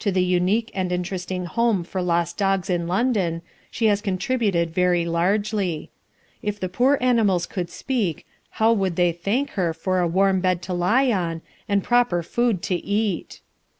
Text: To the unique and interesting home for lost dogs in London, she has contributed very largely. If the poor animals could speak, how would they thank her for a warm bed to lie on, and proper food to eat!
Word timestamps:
To 0.00 0.10
the 0.10 0.24
unique 0.24 0.72
and 0.74 0.90
interesting 0.90 1.44
home 1.44 1.84
for 1.84 2.02
lost 2.02 2.36
dogs 2.36 2.68
in 2.68 2.88
London, 2.88 3.40
she 3.70 3.86
has 3.86 4.00
contributed 4.00 4.74
very 4.74 5.04
largely. 5.06 5.90
If 6.42 6.58
the 6.58 6.68
poor 6.68 6.98
animals 7.00 7.46
could 7.46 7.70
speak, 7.70 8.26
how 8.58 8.72
would 8.72 8.96
they 8.96 9.12
thank 9.12 9.50
her 9.50 9.72
for 9.72 10.00
a 10.00 10.08
warm 10.08 10.40
bed 10.40 10.60
to 10.62 10.74
lie 10.74 11.12
on, 11.12 11.40
and 11.68 11.84
proper 11.84 12.20
food 12.24 12.62
to 12.62 12.74
eat! 12.84 13.42